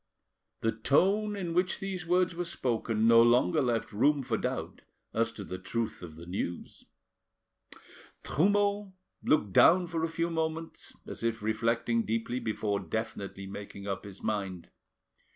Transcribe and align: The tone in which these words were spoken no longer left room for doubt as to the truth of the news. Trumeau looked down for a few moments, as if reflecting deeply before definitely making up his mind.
The 0.61 0.71
tone 0.71 1.35
in 1.35 1.53
which 1.53 1.77
these 1.77 2.07
words 2.07 2.33
were 2.33 2.43
spoken 2.43 3.07
no 3.07 3.21
longer 3.21 3.61
left 3.61 3.93
room 3.93 4.23
for 4.23 4.35
doubt 4.35 4.81
as 5.13 5.31
to 5.33 5.43
the 5.43 5.59
truth 5.59 6.01
of 6.01 6.15
the 6.15 6.25
news. 6.25 6.85
Trumeau 8.23 8.93
looked 9.23 9.53
down 9.53 9.85
for 9.85 10.03
a 10.03 10.09
few 10.09 10.31
moments, 10.31 10.97
as 11.05 11.21
if 11.21 11.43
reflecting 11.43 12.01
deeply 12.03 12.39
before 12.39 12.79
definitely 12.79 13.45
making 13.45 13.85
up 13.85 14.03
his 14.03 14.23
mind. 14.23 14.71